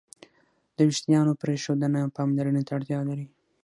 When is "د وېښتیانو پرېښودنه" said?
0.75-1.99